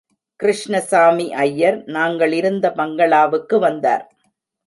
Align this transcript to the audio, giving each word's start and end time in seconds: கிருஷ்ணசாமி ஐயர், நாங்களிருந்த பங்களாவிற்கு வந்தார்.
கிருஷ்ணசாமி 0.39 1.25
ஐயர், 1.43 1.77
நாங்களிருந்த 1.87 2.71
பங்களாவிற்கு 2.71 3.59
வந்தார். 3.59 4.05